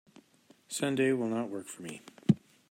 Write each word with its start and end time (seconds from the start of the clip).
Sunday 0.67 1.11
will 1.13 1.27
not 1.27 1.49
work 1.51 1.67
for 1.67 1.83
me. 1.83 2.01